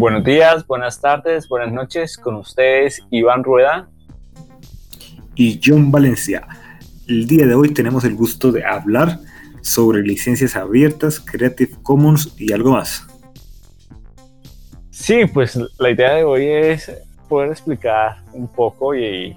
Buenos 0.00 0.24
días, 0.24 0.66
buenas 0.66 0.98
tardes, 0.98 1.46
buenas 1.46 1.74
noches. 1.74 2.16
Con 2.16 2.36
ustedes 2.36 3.04
Iván 3.10 3.44
Rueda 3.44 3.86
y 5.34 5.60
John 5.62 5.92
Valencia. 5.92 6.48
El 7.06 7.26
día 7.26 7.46
de 7.46 7.54
hoy 7.54 7.74
tenemos 7.74 8.04
el 8.04 8.16
gusto 8.16 8.50
de 8.50 8.64
hablar 8.64 9.18
sobre 9.60 10.00
licencias 10.00 10.56
abiertas, 10.56 11.20
Creative 11.20 11.72
Commons 11.82 12.34
y 12.38 12.50
algo 12.50 12.70
más. 12.70 13.06
Sí, 14.88 15.26
pues 15.26 15.58
la 15.78 15.90
idea 15.90 16.14
de 16.14 16.24
hoy 16.24 16.46
es 16.46 16.90
poder 17.28 17.50
explicar 17.50 18.22
un 18.32 18.48
poco 18.48 18.94
y, 18.94 19.36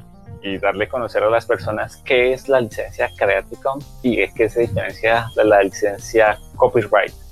darle 0.62 0.86
a 0.86 0.90
conocer 0.90 1.24
a 1.24 1.30
las 1.30 1.46
personas 1.46 1.98
qué 2.06 2.32
es 2.32 2.48
la 2.48 2.62
licencia 2.62 3.10
Creative 3.18 3.62
Commons 3.62 4.00
y 4.02 4.26
qué 4.30 4.50
se 4.50 4.62
diferencia 4.62 5.26
de 5.36 5.44
la 5.44 5.62
licencia 5.62 6.40
Copyright. 6.56 7.23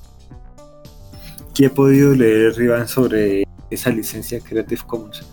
¿Qué 1.54 1.66
he 1.66 1.70
podido 1.70 2.14
leer, 2.16 2.54
Iván, 2.60 2.88
sobre 2.88 3.44
esa 3.70 3.90
licencia 3.90 4.40
Creative 4.40 4.82
Commons? 4.88 5.26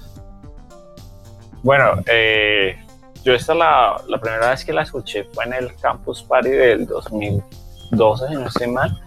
Bueno, 1.62 2.02
eh, 2.06 2.76
yo 3.22 3.34
esta 3.34 3.54
la, 3.54 4.02
primera 4.20 4.50
vez 4.50 4.64
que 4.64 4.72
la 4.72 4.82
escuché 4.82 5.24
fue 5.32 5.44
en 5.44 5.52
el 5.52 5.76
Campus 5.76 6.22
Party 6.22 6.50
del 6.50 6.86
2012, 6.86 8.28
si 8.28 8.34
no 8.34 8.46
estoy 8.46 8.66
mal. 8.68 9.00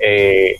Eh, 0.00 0.56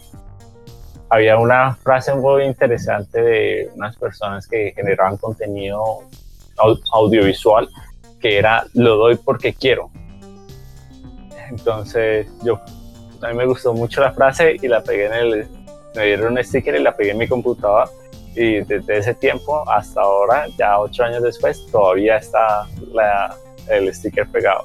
había 1.08 1.38
una 1.38 1.74
frase 1.76 2.14
muy 2.14 2.44
interesante 2.44 3.20
de 3.20 3.70
unas 3.74 3.96
personas 3.96 4.46
que 4.46 4.72
generaban 4.74 5.16
contenido 5.16 6.02
audiovisual 6.92 7.68
que 8.20 8.38
era 8.38 8.64
lo 8.74 8.96
doy 8.96 9.16
porque 9.16 9.54
quiero. 9.54 9.90
Entonces 11.50 12.28
yo 12.44 12.60
a 13.22 13.28
mí 13.28 13.34
me 13.34 13.46
gustó 13.46 13.72
mucho 13.72 14.00
la 14.00 14.12
frase 14.12 14.56
y 14.60 14.68
la 14.68 14.82
pegué 14.82 15.06
en 15.06 15.12
el 15.12 15.48
me 15.96 16.04
dieron 16.04 16.32
un 16.32 16.44
sticker 16.44 16.74
y 16.74 16.82
la 16.82 16.94
pegué 16.94 17.10
en 17.12 17.18
mi 17.18 17.26
computadora 17.26 17.90
y 18.36 18.60
desde 18.60 18.98
ese 18.98 19.14
tiempo 19.14 19.68
hasta 19.68 20.02
ahora, 20.02 20.46
ya 20.58 20.78
ocho 20.78 21.04
años 21.04 21.22
después, 21.22 21.66
todavía 21.72 22.18
está 22.18 22.66
el 23.70 23.92
sticker 23.92 24.28
pegado. 24.28 24.64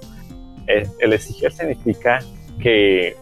El, 0.68 1.18
sticker 1.18 1.52
significa 1.52 2.20
que, 2.62 3.16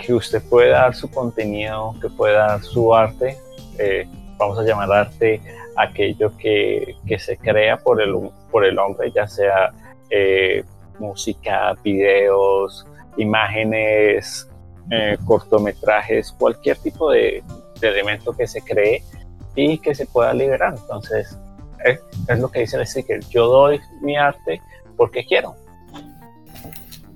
que 0.00 0.14
usted 0.14 0.40
puede 0.48 0.70
dar 0.70 0.94
su 0.94 1.10
contenido, 1.10 1.94
que 2.00 2.08
puede 2.08 2.34
dar 2.34 2.62
su 2.62 2.94
arte, 2.94 3.36
eh, 3.78 4.06
vamos 4.36 4.58
a 4.58 4.62
llamar 4.62 4.90
arte 4.92 5.40
aquello 5.76 6.36
que, 6.38 6.96
que, 7.06 7.18
se 7.18 7.36
crea 7.36 7.76
por 7.76 8.00
el, 8.00 8.14
por 8.50 8.64
el 8.64 8.78
hombre, 8.78 9.10
ya 9.12 9.26
sea 9.26 9.72
eh, 10.10 10.64
música, 11.00 11.76
videos, 11.82 12.86
imágenes, 13.16 14.48
eh, 14.90 15.16
cortometrajes, 15.24 16.32
cualquier 16.32 16.76
tipo 16.78 17.10
de, 17.10 17.42
elemento 17.80 18.32
que 18.32 18.46
se 18.46 18.62
cree 18.62 19.02
y 19.54 19.76
que 19.78 19.94
se 19.94 20.06
pueda 20.06 20.32
liberar. 20.32 20.74
Entonces, 20.78 21.36
es, 21.84 22.38
lo 22.38 22.50
que 22.50 22.60
dice 22.60 22.78
el 22.78 22.86
sticker. 22.86 23.20
Yo 23.28 23.46
doy 23.46 23.80
mi 24.00 24.16
arte 24.16 24.60
porque 24.96 25.24
quiero. 25.24 25.54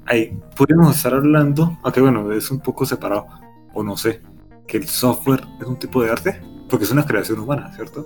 Ahí 0.05 0.39
podríamos 0.57 0.97
estar 0.97 1.15
hablando, 1.15 1.79
aunque 1.83 2.01
bueno, 2.01 2.33
es 2.33 2.51
un 2.51 2.61
poco 2.61 2.85
separado, 2.85 3.27
o 3.75 3.83
no 3.83 3.97
sé, 3.97 4.21
que 4.67 4.77
el 4.77 4.87
software 4.87 5.43
es 5.61 5.67
un 5.67 5.79
tipo 5.79 6.03
de 6.03 6.11
arte, 6.11 6.41
porque 6.69 6.85
es 6.85 6.91
una 6.91 7.05
creación 7.05 7.39
humana, 7.41 7.73
¿cierto? 7.75 8.05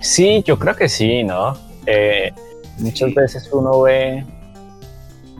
Sí, 0.00 0.42
yo 0.44 0.58
creo 0.58 0.74
que 0.74 0.88
sí, 0.88 1.22
¿no? 1.24 1.54
Eh, 1.86 2.32
muchas 2.78 3.14
veces 3.14 3.48
uno 3.52 3.82
ve 3.82 4.24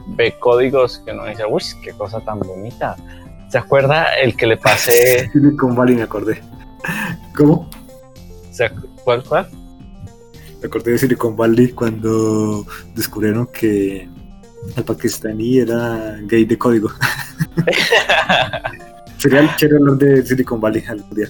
ve 0.07 0.35
códigos 0.39 0.99
que 1.05 1.11
uno 1.11 1.25
dice, 1.25 1.43
uy, 1.49 1.63
qué 1.83 1.91
cosa 1.91 2.19
tan 2.21 2.39
bonita. 2.39 2.95
¿Se 3.49 3.57
acuerda 3.57 4.15
el 4.15 4.35
que 4.35 4.47
le 4.47 4.57
pasé? 4.57 5.29
Silicon 5.33 5.75
Valley 5.75 5.95
me 5.95 6.03
acordé. 6.03 6.41
¿Cómo? 7.35 7.69
¿Cuál, 9.03 9.23
cuál? 9.23 9.47
Me 10.61 10.67
acordé 10.67 10.91
de 10.91 10.97
Silicon 10.99 11.35
Valley 11.35 11.69
cuando 11.69 12.65
descubrieron 12.93 13.47
que 13.47 14.07
el 14.75 14.83
pakistaní 14.83 15.59
era 15.59 16.17
gay 16.23 16.45
de 16.45 16.57
código. 16.57 16.91
Sería 19.17 19.39
el 19.39 19.55
chévere 19.55 19.77
hablar 19.77 19.97
de 19.97 20.25
Silicon 20.25 20.61
Valley 20.61 20.83
algún 20.87 21.15
día. 21.15 21.27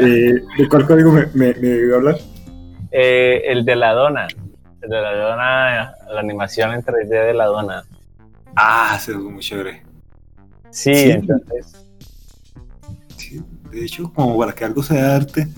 Eh, 0.00 0.34
¿De 0.58 0.68
cuál 0.68 0.86
código 0.86 1.12
me, 1.12 1.26
me, 1.34 1.54
me 1.54 1.92
a 1.92 1.96
hablar? 1.96 2.18
Eh, 2.90 3.42
el 3.46 3.64
de 3.64 3.76
la 3.76 3.92
dona 3.92 4.28
de 4.88 5.00
la 5.00 5.14
dona, 5.14 5.94
la 6.10 6.20
animación 6.20 6.72
en 6.72 6.82
3D 6.82 7.26
de 7.26 7.34
la 7.34 7.46
dona. 7.46 7.84
Ah, 8.56 8.98
se 9.00 9.12
ve 9.12 9.18
muy 9.18 9.40
chévere. 9.40 9.82
Sí, 10.70 10.92
entonces. 10.92 11.72
de 13.70 13.84
hecho, 13.84 14.12
como 14.12 14.38
para 14.38 14.52
que 14.52 14.64
algo 14.64 14.82
sea 14.82 15.16
arte, 15.16 15.48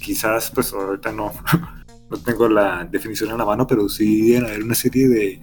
quizás, 0.00 0.50
pues 0.50 0.72
ahorita 0.72 1.12
no, 1.12 1.32
no 2.10 2.16
tengo 2.18 2.48
la 2.48 2.84
definición 2.84 3.30
en 3.30 3.38
la 3.38 3.44
mano, 3.44 3.66
pero 3.66 3.88
sí 3.88 4.30
deben 4.30 4.46
haber 4.46 4.62
una 4.62 4.74
serie 4.74 5.08
de 5.08 5.40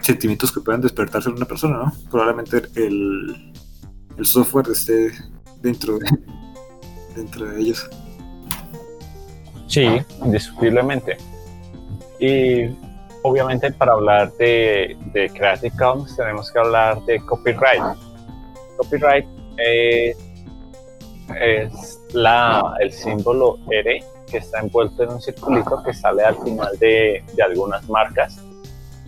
sentimientos 0.00 0.52
que 0.52 0.60
puedan 0.60 0.80
despertarse 0.80 1.28
en 1.28 1.36
una 1.36 1.46
persona, 1.46 1.76
¿no? 1.78 1.92
Probablemente 2.10 2.62
el, 2.74 3.52
el 4.18 4.26
software 4.26 4.68
esté 4.70 5.12
dentro 5.62 5.98
de, 5.98 6.06
dentro 7.16 7.46
de 7.46 7.60
ellos. 7.60 7.88
Sí, 9.66 9.86
indiscutiblemente. 10.22 11.16
Y 12.18 12.76
obviamente 13.22 13.72
para 13.72 13.92
hablar 13.92 14.32
de, 14.34 14.96
Creative 15.34 15.74
Commons 15.76 16.16
tenemos 16.16 16.50
que 16.52 16.58
hablar 16.58 17.02
de 17.04 17.18
copyright. 17.20 17.82
Copyright 18.76 19.26
es, 19.56 20.16
la, 22.12 22.74
el 22.80 22.92
símbolo 22.92 23.58
R 23.70 24.04
que 24.30 24.38
está 24.38 24.60
envuelto 24.60 25.02
en 25.02 25.10
un 25.10 25.20
circulito 25.20 25.82
que 25.82 25.94
sale 25.94 26.22
al 26.22 26.36
final 26.36 26.78
de, 26.78 27.24
algunas 27.42 27.88
marcas, 27.88 28.38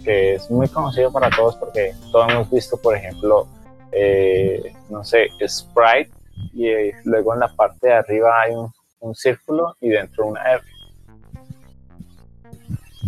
que 0.03 0.35
es 0.35 0.51
muy 0.51 0.69
conocido 0.69 1.13
para 1.13 1.29
todos 1.31 1.57
porque 1.57 1.93
todos 2.11 2.33
hemos 2.33 2.51
visto, 2.51 2.77
por 2.79 2.97
ejemplo, 2.97 3.47
eh, 3.93 4.75
no 4.89 5.05
sé, 5.05 5.29
Sprite 5.47 6.11
y 6.55 6.71
luego 7.05 7.35
en 7.35 7.41
la 7.41 7.49
parte 7.49 7.89
de 7.89 7.95
arriba 7.95 8.41
hay 8.41 8.53
un 9.01 9.15
círculo 9.15 9.77
y 9.81 9.91
dentro 9.91 10.27
una 10.27 10.43
R 10.43 10.63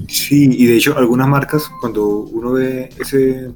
Sí, 0.08 0.48
y 0.50 0.66
de 0.66 0.76
hecho 0.76 0.96
algunas 0.96 1.28
marcas, 1.28 1.70
cuando 1.80 2.06
uno 2.06 2.52
ve 2.52 2.88
ese, 2.98 3.52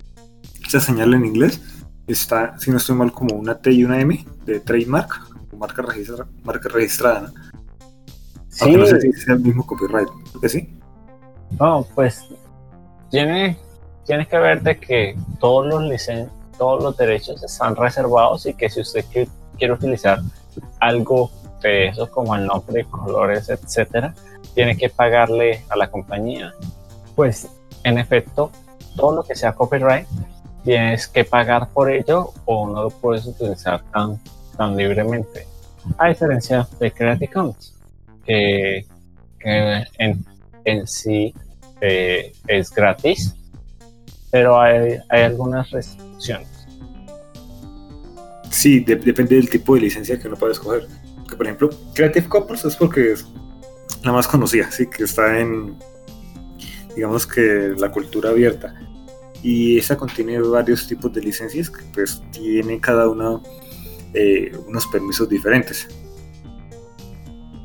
esa 0.66 0.80
señal 0.80 1.14
en 1.14 1.24
inglés, 1.24 1.60
está, 2.06 2.58
si 2.58 2.70
no 2.70 2.76
estoy 2.76 2.94
mal, 2.94 3.10
como 3.10 3.34
una 3.36 3.58
T 3.58 3.72
y 3.72 3.84
una 3.84 4.00
M 4.00 4.24
de 4.44 4.60
trademark, 4.60 5.28
o 5.50 5.56
marca, 5.56 5.82
registra, 5.82 6.26
marca 6.44 6.68
registrada. 6.68 7.32
Sí. 8.48 8.70
no 8.70 8.84
sé 8.84 9.00
si 9.00 9.08
es 9.08 9.26
el 9.28 9.40
mismo 9.40 9.66
copyright, 9.66 10.08
¿que 10.40 10.48
sí? 10.48 10.78
No, 11.58 11.86
pues 11.94 12.28
tiene, 13.10 13.56
tienes 14.04 14.28
que 14.28 14.38
ver 14.38 14.62
de 14.62 14.78
que 14.78 15.16
todos 15.40 15.66
los 15.66 16.06
todos 16.58 16.82
los 16.82 16.96
derechos 16.98 17.42
están 17.42 17.74
reservados 17.74 18.44
y 18.44 18.52
que 18.54 18.68
si 18.68 18.82
usted 18.82 19.04
quiere 19.58 19.72
utilizar 19.72 20.20
algo 20.80 21.30
de 21.62 21.88
eso 21.88 22.10
como 22.10 22.36
el 22.36 22.46
nombre, 22.46 22.84
colores, 22.84 23.48
etcétera, 23.48 24.14
tiene 24.54 24.76
que 24.76 24.88
pagarle 24.88 25.64
a 25.68 25.76
la 25.76 25.90
compañía. 25.90 26.52
Pues 27.14 27.48
en 27.84 27.98
efecto, 27.98 28.50
todo 28.96 29.16
lo 29.16 29.22
que 29.22 29.34
sea 29.34 29.54
copyright 29.54 30.06
tienes 30.64 31.08
que 31.08 31.24
pagar 31.24 31.68
por 31.70 31.90
ello 31.90 32.32
o 32.44 32.68
no 32.68 32.84
lo 32.84 32.90
puedes 32.90 33.26
utilizar 33.26 33.82
tan, 33.92 34.20
tan 34.56 34.76
libremente. 34.76 35.46
A 35.98 36.08
diferencia 36.08 36.68
de 36.78 36.92
Creative 36.92 37.32
Commons, 37.32 37.74
que, 38.24 38.86
en, 39.40 40.24
en, 40.64 40.86
sí 40.86 41.34
eh, 41.80 42.32
es 42.46 42.70
gratis, 42.70 43.34
pero 44.30 44.60
hay, 44.60 44.98
hay 45.08 45.22
algunas 45.22 45.70
restricciones. 45.70 46.48
Sí, 48.50 48.80
depende 48.80 49.34
del 49.34 49.50
tipo 49.50 49.74
de 49.74 49.80
licencia 49.80 50.18
que 50.18 50.28
uno 50.28 50.36
puede 50.36 50.52
escoger. 50.52 50.86
por 51.36 51.44
ejemplo, 51.44 51.70
Creative 51.94 52.28
Commons 52.28 52.64
es 52.64 52.76
porque 52.76 53.12
es 53.12 53.26
la 54.02 54.12
más 54.12 54.26
conocida, 54.26 54.70
sí, 54.70 54.86
que 54.86 55.04
está 55.04 55.38
en, 55.38 55.78
digamos 56.94 57.26
que 57.26 57.74
la 57.76 57.90
cultura 57.90 58.30
abierta. 58.30 58.74
Y 59.42 59.78
esa 59.78 59.96
contiene 59.96 60.40
varios 60.40 60.86
tipos 60.86 61.12
de 61.12 61.20
licencias 61.20 61.68
que 61.68 61.82
pues 61.92 62.22
tiene 62.30 62.80
cada 62.80 63.08
una 63.08 63.40
eh, 64.14 64.52
unos 64.66 64.86
permisos 64.86 65.28
diferentes. 65.28 65.88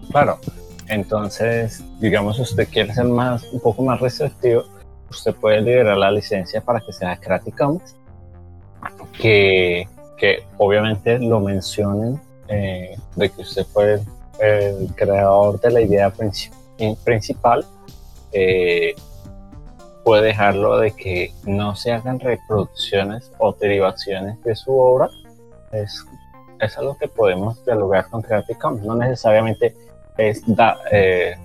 Claro, 0.10 0.40
entonces, 0.88 1.84
digamos, 2.00 2.40
usted 2.40 2.68
quiere 2.70 2.94
ser 2.94 3.06
más, 3.06 3.44
un 3.52 3.60
poco 3.60 3.84
más 3.84 4.00
restrictivo, 4.00 4.64
usted 5.10 5.36
puede 5.36 5.62
liberar 5.62 5.98
la 5.98 6.12
licencia 6.12 6.62
para 6.62 6.80
que 6.80 6.94
sea 6.94 7.18
Creative 7.18 7.56
Commons, 7.58 7.96
que, 9.20 9.88
que 10.18 10.44
obviamente 10.58 11.20
lo 11.20 11.42
mencionen 11.42 12.20
eh, 12.48 12.96
de 13.16 13.30
que 13.30 13.42
usted 13.42 13.66
puede 13.74 14.02
el 14.40 14.94
creador 14.96 15.60
de 15.60 15.72
la 15.72 15.82
idea 15.82 16.14
principal 17.04 17.66
eh, 18.32 18.94
puede 20.04 20.28
dejarlo 20.28 20.80
de 20.80 20.92
que 20.92 21.34
no 21.46 21.76
se 21.76 21.92
hagan 21.92 22.20
reproducciones 22.20 23.32
o 23.40 23.54
derivaciones 23.54 24.42
de 24.44 24.56
su 24.56 24.78
obra. 24.78 25.10
Es 25.72 26.06
es 26.60 26.78
algo 26.78 26.98
que 26.98 27.08
podemos 27.08 27.64
dialogar 27.66 28.10
con 28.10 28.22
Creative 28.22 28.58
Commons. 28.58 28.86
No 28.86 28.96
necesariamente 28.96 29.76
es 30.18 30.44
eh, 30.92 31.36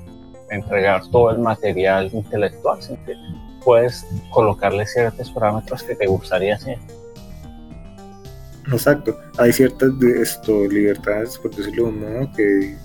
entregar 0.50 1.02
todo 1.10 1.30
el 1.30 1.38
material 1.38 2.10
intelectual, 2.12 2.82
sino 2.82 3.04
que 3.04 3.14
puedes 3.64 4.06
colocarle 4.30 4.86
ciertos 4.86 5.30
parámetros 5.30 5.82
que 5.82 5.94
te 5.94 6.06
gustaría 6.06 6.54
hacer. 6.54 6.78
Exacto, 8.70 9.18
hay 9.38 9.52
ciertas 9.52 9.98
de 9.98 10.22
esto, 10.22 10.66
libertades, 10.68 11.36
por 11.38 11.54
decirlo 11.54 11.84
de 11.84 11.88
un 11.90 12.00
modo, 12.00 12.32
que 12.36 12.76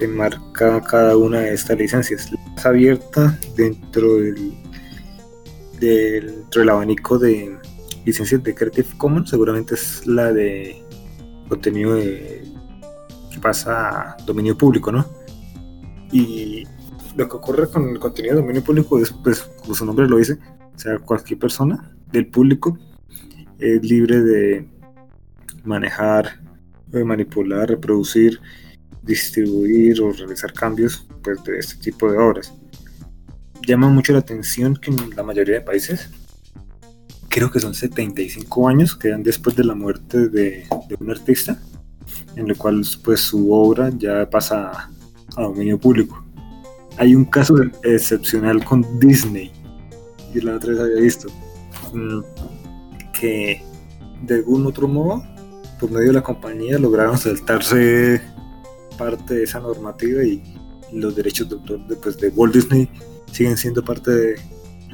enmarca 0.00 0.80
cada 0.82 1.16
una 1.16 1.40
de 1.40 1.54
estas 1.54 1.78
licencias. 1.78 2.30
La 2.30 2.70
abierta 2.70 3.38
dentro 3.56 4.16
del, 4.16 4.52
dentro 5.80 6.60
del 6.60 6.68
abanico 6.68 7.18
de 7.18 7.56
licencias 8.04 8.42
de 8.42 8.54
Creative 8.54 8.88
Commons 8.98 9.30
seguramente 9.30 9.74
es 9.74 10.06
la 10.06 10.32
de 10.32 10.82
contenido 11.48 11.96
que 11.96 13.38
pasa 13.40 14.12
a 14.12 14.16
dominio 14.26 14.56
público, 14.56 14.92
¿no? 14.92 15.06
Y 16.10 16.64
lo 17.16 17.28
que 17.28 17.36
ocurre 17.36 17.68
con 17.68 17.88
el 17.88 17.98
contenido 17.98 18.34
de 18.34 18.40
dominio 18.42 18.62
público 18.62 18.98
es, 18.98 19.12
pues, 19.12 19.40
como 19.40 19.74
su 19.74 19.86
nombre 19.86 20.08
lo 20.08 20.18
dice, 20.18 20.38
o 20.74 20.78
sea, 20.78 20.98
cualquier 20.98 21.38
persona 21.38 21.94
del 22.10 22.26
público 22.26 22.78
es 23.58 23.82
libre 23.82 24.20
de 24.22 24.68
manejar, 25.64 26.40
de 26.88 27.04
manipular, 27.04 27.68
reproducir, 27.68 28.40
distribuir 29.02 30.00
o 30.00 30.12
realizar 30.12 30.52
cambios 30.52 31.06
pues, 31.22 31.42
de 31.44 31.58
este 31.58 31.76
tipo 31.76 32.10
de 32.10 32.18
obras. 32.18 32.52
Llama 33.66 33.88
mucho 33.88 34.12
la 34.12 34.20
atención 34.20 34.76
que 34.76 34.90
en 34.90 35.10
la 35.16 35.22
mayoría 35.22 35.56
de 35.56 35.60
países, 35.60 36.10
creo 37.28 37.50
que 37.50 37.60
son 37.60 37.74
75 37.74 38.68
años, 38.68 38.96
que 38.96 39.08
dan 39.08 39.22
después 39.22 39.56
de 39.56 39.64
la 39.64 39.74
muerte 39.74 40.28
de, 40.28 40.66
de 40.88 40.96
un 41.00 41.10
artista, 41.10 41.60
en 42.36 42.48
el 42.48 42.56
cual 42.56 42.84
pues, 43.04 43.20
su 43.20 43.52
obra 43.52 43.90
ya 43.96 44.28
pasa 44.28 44.90
a 45.36 45.42
dominio 45.42 45.78
público. 45.78 46.24
Hay 46.98 47.14
un 47.14 47.24
caso 47.24 47.54
excepcional 47.84 48.64
con 48.64 48.98
Disney, 48.98 49.50
y 50.34 50.40
la 50.40 50.56
otra 50.56 50.72
vez 50.72 50.80
había 50.80 51.00
visto, 51.00 51.28
mm, 51.92 52.20
que 53.12 53.62
de 54.22 54.34
algún 54.36 54.66
otro 54.66 54.88
modo, 54.88 55.22
por 55.82 55.90
medio 55.90 56.08
de 56.08 56.12
la 56.12 56.22
compañía, 56.22 56.78
lograron 56.78 57.18
saltarse 57.18 58.22
parte 58.96 59.34
de 59.34 59.42
esa 59.42 59.58
normativa 59.58 60.22
y 60.22 60.40
los 60.92 61.16
derechos 61.16 61.48
de 61.48 61.56
autor 61.56 61.84
de, 61.88 61.96
pues, 61.96 62.16
de 62.18 62.28
Walt 62.28 62.54
Disney 62.54 62.88
siguen 63.32 63.56
siendo 63.56 63.84
parte 63.84 64.12
de 64.12 64.40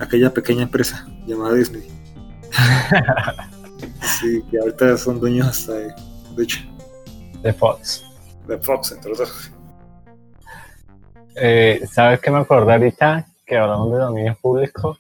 aquella 0.01 0.33
pequeña 0.33 0.63
empresa 0.63 1.07
llamada 1.27 1.57
Disney. 1.57 1.87
sí, 4.19 4.43
que 4.51 4.59
ahorita 4.59 4.97
son 4.97 5.21
dueños 5.21 5.49
hasta 5.49 5.75
de, 5.75 5.95
de 6.35 6.43
hecho. 6.43 6.61
De 7.43 7.53
Fox. 7.53 8.03
De 8.47 8.57
Fox, 8.57 8.93
entre 8.93 9.13
otros. 9.13 9.53
Eh, 11.37 11.83
¿Sabes 11.93 12.21
qué 12.21 12.31
me 12.31 12.39
acordé 12.39 12.73
ahorita? 12.73 13.27
Que 13.45 13.59
hablamos 13.59 13.93
de 13.93 13.99
dominio 13.99 14.39
público. 14.41 14.97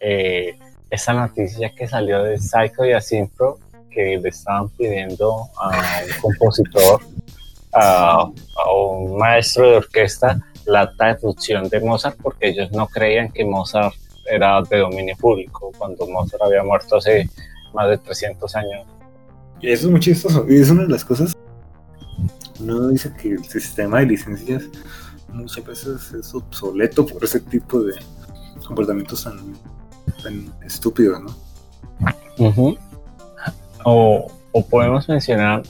Eh, 0.00 0.58
esa 0.90 1.12
noticia 1.12 1.72
que 1.76 1.86
salió 1.86 2.24
de 2.24 2.40
Psycho 2.40 2.84
y 2.84 2.92
Asimpro 2.92 3.60
que 3.98 4.16
le 4.16 4.28
estaban 4.28 4.68
pidiendo 4.68 5.48
a 5.56 6.02
un 6.06 6.34
compositor, 6.36 7.00
a, 7.74 8.20
a 8.20 8.72
un 8.72 9.18
maestro 9.18 9.68
de 9.68 9.76
orquesta, 9.78 10.40
la 10.66 10.88
traducción 10.94 11.68
de 11.68 11.80
Mozart 11.80 12.16
porque 12.22 12.50
ellos 12.50 12.70
no 12.70 12.86
creían 12.86 13.28
que 13.32 13.44
Mozart 13.44 13.92
era 14.30 14.62
de 14.62 14.78
dominio 14.78 15.16
público 15.16 15.72
cuando 15.76 16.06
Mozart 16.06 16.42
había 16.44 16.62
muerto 16.62 16.98
hace 16.98 17.28
más 17.74 17.88
de 17.88 17.98
300 17.98 18.54
años. 18.54 18.86
Y 19.60 19.72
eso 19.72 19.86
es 19.86 19.90
muy 19.90 20.00
chistoso. 20.00 20.46
Y 20.48 20.60
es 20.60 20.70
una 20.70 20.82
de 20.82 20.90
las 20.90 21.04
cosas. 21.04 21.36
Uno 22.60 22.88
dice 22.90 23.12
que 23.20 23.30
el 23.30 23.44
sistema 23.44 23.98
de 23.98 24.06
licencias 24.06 24.62
muchas 25.32 25.64
veces 25.64 26.12
es 26.12 26.34
obsoleto 26.34 27.04
por 27.04 27.24
ese 27.24 27.40
tipo 27.40 27.80
de 27.80 27.94
comportamientos 28.64 29.24
tan, 29.24 29.56
tan 30.22 30.54
estúpidos, 30.64 31.20
¿no? 31.20 32.78
O, 33.84 34.26
o, 34.52 34.66
podemos 34.66 35.08
mencionar, 35.08 35.62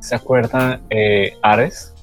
¿se 0.00 0.14
acuerdan 0.14 0.82
eh, 0.90 1.36
Ares? 1.42 1.94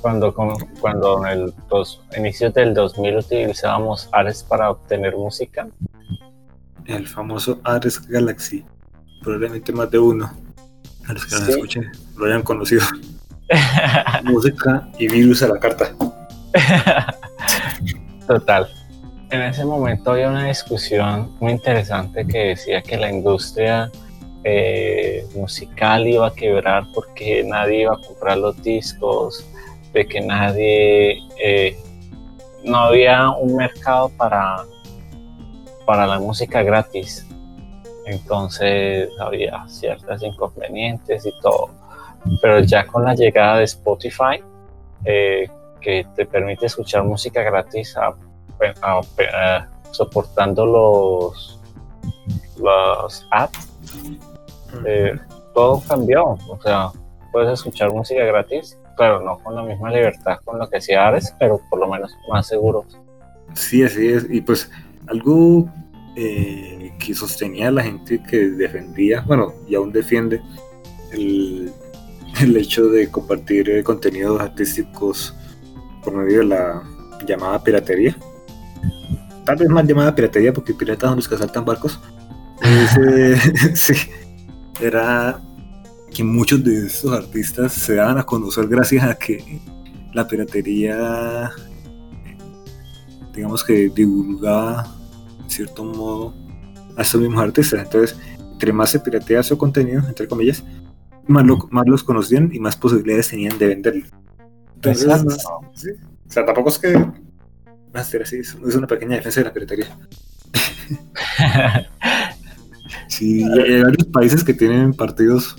Cuando, 0.00 0.34
cuando 0.80 1.26
en 1.26 1.32
el 1.32 1.54
dos, 1.68 2.02
inicios 2.16 2.54
del 2.54 2.72
2000 2.72 3.18
utilizábamos 3.18 4.08
Ares 4.12 4.42
para 4.42 4.70
obtener 4.70 5.14
música. 5.14 5.68
El 6.86 7.06
famoso 7.06 7.60
Ares 7.64 8.00
Galaxy. 8.08 8.64
Probablemente 9.22 9.72
más 9.72 9.90
de 9.90 9.98
uno. 9.98 10.32
A 11.06 11.12
los 11.12 11.26
que 11.26 11.34
¿Sí? 11.36 11.50
escuchen 11.50 11.92
lo 12.16 12.26
hayan 12.26 12.42
conocido. 12.42 12.82
música 14.24 14.88
y 14.98 15.08
virus 15.08 15.42
a 15.42 15.48
la 15.48 15.58
carta. 15.58 15.94
Total. 18.26 18.68
En 19.30 19.42
ese 19.42 19.64
momento 19.64 20.12
había 20.12 20.28
una 20.28 20.46
discusión 20.46 21.36
muy 21.40 21.52
interesante 21.52 22.26
que 22.26 22.38
decía 22.38 22.82
que 22.82 22.96
la 22.96 23.10
industria 23.10 23.90
eh, 24.44 25.26
musical 25.34 26.06
iba 26.08 26.28
a 26.28 26.34
quebrar 26.34 26.84
porque 26.94 27.44
nadie 27.44 27.82
iba 27.82 27.94
a 27.94 27.98
comprar 27.98 28.38
los 28.38 28.60
discos, 28.62 29.46
de 29.92 30.06
que 30.06 30.20
nadie, 30.20 31.18
eh, 31.42 31.76
no 32.64 32.78
había 32.78 33.30
un 33.30 33.56
mercado 33.56 34.08
para, 34.16 34.64
para 35.84 36.06
la 36.06 36.18
música 36.18 36.62
gratis. 36.62 37.26
Entonces 38.06 39.10
había 39.20 39.64
ciertas 39.68 40.22
inconvenientes 40.22 41.26
y 41.26 41.32
todo. 41.40 41.70
Pero 42.42 42.60
ya 42.60 42.86
con 42.86 43.04
la 43.04 43.14
llegada 43.14 43.58
de 43.58 43.64
Spotify, 43.64 44.42
eh, 45.04 45.48
que 45.80 46.06
te 46.14 46.26
permite 46.26 46.66
escuchar 46.66 47.04
música 47.04 47.42
gratis 47.42 47.96
a, 47.96 48.14
soportando 49.90 50.66
los, 50.66 51.58
los 52.58 53.26
apps, 53.30 53.68
eh, 54.84 55.18
todo 55.54 55.82
cambió. 55.88 56.24
O 56.48 56.58
sea, 56.62 56.90
puedes 57.32 57.52
escuchar 57.52 57.92
música 57.92 58.24
gratis, 58.24 58.78
pero 58.96 59.20
no 59.20 59.38
con 59.38 59.54
la 59.54 59.62
misma 59.62 59.90
libertad 59.90 60.38
con 60.44 60.58
lo 60.58 60.68
que 60.68 60.78
hacía 60.78 61.06
Ares, 61.06 61.34
pero 61.38 61.60
por 61.70 61.80
lo 61.80 61.88
menos 61.88 62.16
más 62.28 62.46
seguro. 62.46 62.84
Sí, 63.54 63.82
así 63.82 64.08
es. 64.08 64.26
Y 64.28 64.40
pues 64.40 64.70
algo 65.08 65.68
eh, 66.16 66.92
que 66.98 67.14
sostenía 67.14 67.70
la 67.70 67.82
gente 67.82 68.22
que 68.22 68.50
defendía, 68.50 69.22
bueno, 69.22 69.54
y 69.68 69.74
aún 69.74 69.92
defiende 69.92 70.40
el, 71.12 71.72
el 72.40 72.56
hecho 72.56 72.88
de 72.88 73.10
compartir 73.10 73.82
contenidos 73.84 74.40
artísticos 74.40 75.34
por 76.02 76.14
medio 76.14 76.40
de 76.40 76.46
la 76.46 76.82
llamada 77.26 77.62
piratería. 77.62 78.16
Tal 79.44 79.56
vez 79.56 79.68
más 79.68 79.86
llamada 79.86 80.14
piratería 80.14 80.52
porque 80.52 80.74
piratas 80.74 81.08
son 81.08 81.16
los 81.16 81.28
que 81.28 81.34
asaltan 81.34 81.64
barcos. 81.64 82.00
Ese, 82.62 83.36
sí, 83.76 84.10
era 84.80 85.40
que 86.12 86.24
muchos 86.24 86.62
de 86.64 86.86
estos 86.86 87.12
artistas 87.12 87.72
se 87.72 87.94
daban 87.96 88.18
a 88.18 88.24
conocer 88.24 88.66
gracias 88.66 89.04
a 89.04 89.14
que 89.14 89.60
la 90.12 90.26
piratería, 90.26 91.50
digamos 93.32 93.62
que 93.62 93.88
divulgaba 93.88 94.86
en 95.42 95.50
cierto 95.50 95.84
modo 95.84 96.34
a 96.96 97.02
estos 97.02 97.20
mismos 97.20 97.42
artistas. 97.42 97.84
Entonces, 97.84 98.18
entre 98.52 98.72
más 98.72 98.90
se 98.90 99.00
piratea 99.00 99.42
su 99.42 99.56
contenido, 99.56 100.02
entre 100.06 100.26
comillas, 100.26 100.64
más, 101.26 101.44
lo, 101.44 101.58
más 101.70 101.86
los 101.86 102.02
conocían 102.02 102.50
y 102.52 102.58
más 102.58 102.76
posibilidades 102.76 103.28
tenían 103.28 103.56
de 103.58 103.68
venderlo. 103.68 104.06
Entonces, 104.74 105.46
sí. 105.74 105.90
O 106.28 106.32
sea, 106.32 106.44
tampoco 106.44 106.68
es 106.70 106.78
que 106.78 107.06
Master 107.92 108.22
así 108.22 108.38
es 108.38 108.54
una 108.54 108.86
pequeña 108.86 109.16
defensa 109.16 109.40
de 109.40 109.46
la 109.46 109.52
piratería. 109.52 109.98
sí, 113.08 113.42
hay 113.44 113.82
varios 113.82 114.06
países 114.08 114.44
que 114.44 114.54
tienen 114.54 114.92
partidos 114.94 115.56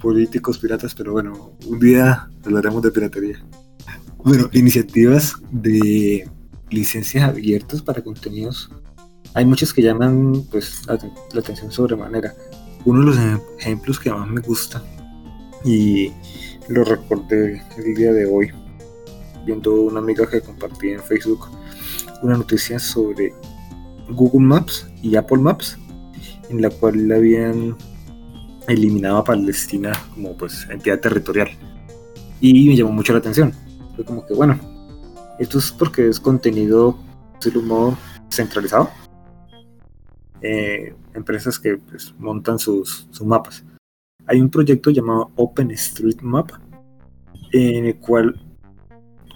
políticos 0.00 0.58
piratas, 0.58 0.94
pero 0.94 1.12
bueno, 1.12 1.52
un 1.66 1.78
día 1.80 2.28
hablaremos 2.44 2.82
de 2.82 2.90
piratería. 2.90 3.44
Bueno, 4.18 4.48
iniciativas 4.52 5.36
de 5.50 6.28
licencias 6.70 7.24
abiertas 7.24 7.82
para 7.82 8.02
contenidos. 8.02 8.70
Hay 9.34 9.44
muchas 9.44 9.72
que 9.72 9.82
llaman 9.82 10.44
pues 10.50 10.82
la, 10.86 11.40
atención 11.40 11.70
sobremanera. 11.70 12.34
Uno 12.84 13.00
de 13.00 13.06
los 13.06 13.40
ejemplos 13.58 13.98
que 13.98 14.10
más 14.10 14.28
me 14.28 14.40
gusta 14.40 14.82
y 15.64 16.12
lo 16.68 16.84
recordé 16.84 17.62
el 17.76 17.94
día 17.94 18.12
de 18.12 18.26
hoy 18.26 18.50
viendo 19.44 19.74
una 19.82 20.00
amiga 20.00 20.28
que 20.28 20.40
compartía 20.40 20.94
en 20.94 21.02
Facebook 21.02 21.48
una 22.22 22.36
noticia 22.36 22.78
sobre 22.78 23.32
Google 24.08 24.46
Maps 24.46 24.88
y 25.02 25.16
Apple 25.16 25.38
Maps 25.38 25.78
en 26.48 26.62
la 26.62 26.70
cual 26.70 27.10
habían 27.12 27.76
eliminado 28.68 29.18
a 29.18 29.24
Palestina 29.24 29.92
como 30.14 30.36
pues 30.36 30.66
entidad 30.70 31.00
territorial. 31.00 31.48
Y 32.40 32.68
me 32.68 32.76
llamó 32.76 32.92
mucho 32.92 33.12
la 33.12 33.20
atención. 33.20 33.52
Fue 33.94 34.04
como 34.04 34.26
que 34.26 34.34
bueno 34.34 34.58
esto 35.38 35.58
es 35.58 35.70
porque 35.70 36.08
es 36.08 36.18
contenido 36.18 36.98
de 37.44 37.58
un 37.58 37.66
modo 37.68 37.98
centralizado 38.30 38.90
eh, 40.40 40.94
empresas 41.14 41.58
que 41.58 41.76
pues, 41.76 42.14
montan 42.18 42.58
sus, 42.58 43.06
sus 43.10 43.26
mapas. 43.26 43.64
Hay 44.26 44.40
un 44.40 44.50
proyecto 44.50 44.90
llamado 44.90 45.30
OpenStreetMap 45.36 46.50
en 47.52 47.86
el 47.86 47.96
cual 47.96 48.40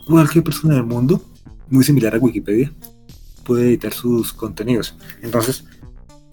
cualquier 0.07 0.45
persona 0.45 0.75
del 0.75 0.85
mundo, 0.85 1.23
muy 1.69 1.85
similar 1.85 2.15
a 2.15 2.19
Wikipedia, 2.19 2.73
puede 3.45 3.69
editar 3.69 3.93
sus 3.93 4.33
contenidos. 4.33 4.97
Entonces, 5.23 5.65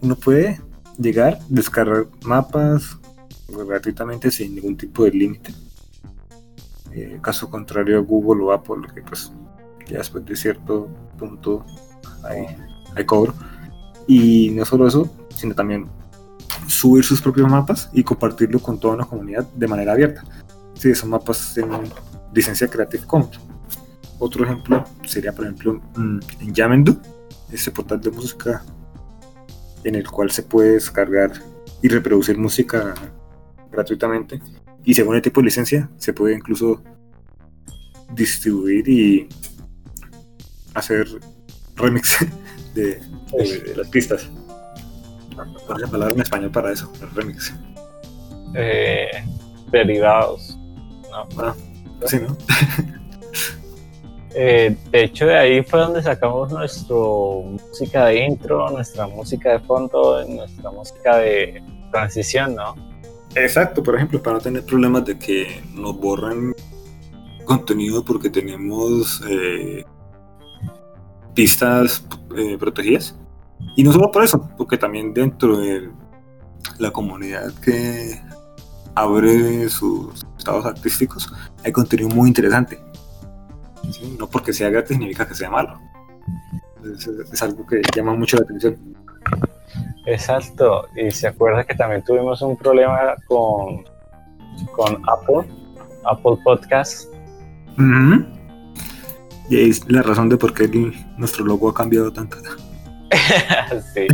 uno 0.01 0.15
puede 0.15 0.59
llegar, 0.97 1.39
descargar 1.49 2.07
mapas 2.23 2.97
gratuitamente 3.49 4.31
sin 4.31 4.55
ningún 4.55 4.77
tipo 4.77 5.03
de 5.03 5.11
límite. 5.11 5.53
Eh, 6.91 7.19
caso 7.21 7.49
contrario 7.49 7.97
a 7.97 8.01
Google 8.01 8.43
o 8.43 8.51
Apple, 8.51 8.87
que 8.93 9.01
pues 9.01 9.31
ya 9.87 9.99
después 9.99 10.25
de 10.25 10.35
cierto 10.35 10.89
punto 11.17 11.65
hay, 12.23 12.47
hay 12.95 13.05
cobro. 13.05 13.33
Y 14.07 14.51
no 14.51 14.65
solo 14.65 14.87
eso, 14.87 15.09
sino 15.29 15.53
también 15.53 15.87
subir 16.67 17.03
sus 17.03 17.21
propios 17.21 17.49
mapas 17.49 17.89
y 17.93 18.03
compartirlo 18.03 18.59
con 18.59 18.79
toda 18.79 18.95
una 18.95 19.05
comunidad 19.05 19.47
de 19.53 19.67
manera 19.67 19.93
abierta. 19.93 20.23
Si 20.73 20.89
esos 20.89 21.09
mapas 21.09 21.53
tienen 21.53 21.81
licencia 22.33 22.67
Creative 22.67 23.05
Commons. 23.05 23.39
Otro 24.19 24.43
ejemplo 24.45 24.83
sería, 25.05 25.33
por 25.33 25.45
ejemplo, 25.45 25.81
mm, 25.95 26.19
en 26.41 26.53
Yamendu, 26.53 26.99
este 27.51 27.71
portal 27.71 28.01
de 28.01 28.11
música 28.11 28.63
en 29.87 29.95
el 29.95 30.09
cual 30.09 30.31
se 30.31 30.43
puede 30.43 30.73
descargar 30.73 31.31
y 31.81 31.87
reproducir 31.87 32.37
música 32.37 32.93
gratuitamente. 33.71 34.41
Y 34.83 34.93
según 34.93 35.15
el 35.15 35.21
tipo 35.21 35.39
de 35.39 35.45
licencia, 35.45 35.89
se 35.97 36.11
puede 36.13 36.35
incluso 36.35 36.83
distribuir 38.13 38.87
y 38.87 39.29
hacer 40.73 41.07
remix 41.75 42.17
de, 42.75 43.01
las 43.75 43.87
pistas. 43.87 44.29
¿Cuál 45.35 45.77
es 45.77 45.81
la 45.81 45.91
palabra 45.91 46.15
en 46.15 46.21
español 46.21 46.51
para 46.51 46.73
eso? 46.73 46.91
El 47.01 47.09
remix. 47.11 47.53
Eh, 48.55 49.07
derivados. 49.71 50.57
No. 51.11 51.27
Ah, 51.37 51.55
sí, 52.05 52.17
¿no? 52.19 52.35
Eh, 54.39 54.77
de 54.91 55.03
hecho, 55.03 55.25
de 55.25 55.35
ahí 55.35 55.63
fue 55.63 55.79
donde 55.79 56.03
sacamos 56.03 56.51
nuestra 56.51 56.95
música 56.95 58.05
de 58.05 58.23
intro, 58.23 58.69
nuestra 58.69 59.07
música 59.07 59.53
de 59.53 59.59
fondo, 59.61 60.23
nuestra 60.27 60.69
música 60.69 61.17
de 61.17 61.63
transición, 61.91 62.53
¿no? 62.53 62.75
Exacto, 63.33 63.81
por 63.81 63.95
ejemplo, 63.95 64.21
para 64.21 64.35
no 64.35 64.41
tener 64.41 64.63
problemas 64.63 65.05
de 65.05 65.17
que 65.17 65.63
nos 65.73 65.99
borren 65.99 66.53
contenido 67.45 68.05
porque 68.05 68.29
tenemos 68.29 69.23
eh, 69.27 69.83
pistas 71.33 72.05
eh, 72.37 72.57
protegidas. 72.59 73.17
Y 73.75 73.83
no 73.83 73.91
solo 73.91 74.11
por 74.11 74.23
eso, 74.23 74.47
porque 74.55 74.77
también 74.77 75.15
dentro 75.15 75.57
de 75.57 75.89
la 76.77 76.91
comunidad 76.91 77.51
que 77.55 78.21
abre 78.93 79.67
sus 79.69 80.23
estados 80.37 80.65
artísticos 80.67 81.27
hay 81.63 81.71
contenido 81.71 82.09
muy 82.09 82.27
interesante. 82.27 82.79
No 84.17 84.27
porque 84.27 84.53
sea 84.53 84.69
gratis 84.69 84.97
significa 84.97 85.27
que 85.27 85.33
sea 85.33 85.49
malo. 85.49 85.79
Es, 87.31 87.41
algo 87.41 87.65
que 87.65 87.81
llama 87.95 88.13
mucho 88.13 88.37
la 88.37 88.43
atención. 88.43 88.77
Exacto, 90.05 90.87
y 90.95 91.11
se 91.11 91.27
acuerda 91.27 91.63
que 91.65 91.75
también 91.75 92.03
tuvimos 92.03 92.41
un 92.41 92.55
problema 92.55 93.15
con, 93.27 93.83
con 94.73 95.01
Apple, 95.07 95.51
Apple 96.05 96.37
Podcast. 96.43 97.09
Y 99.49 99.69
es 99.69 99.89
la 99.89 100.01
razón 100.01 100.29
de 100.29 100.37
por 100.37 100.53
qué 100.53 100.69
nuestro 101.17 101.45
logo 101.45 101.69
ha 101.69 101.73
cambiado 101.73 102.11
tanto. 102.11 102.37
sí, 103.93 104.07